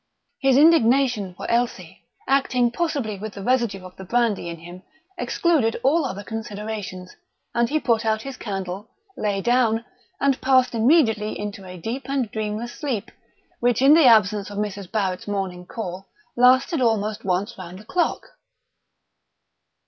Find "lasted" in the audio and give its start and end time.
16.35-16.81